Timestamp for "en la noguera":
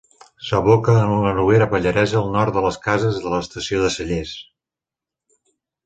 1.01-1.67